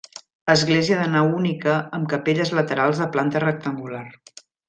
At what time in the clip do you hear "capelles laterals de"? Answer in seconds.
2.15-3.09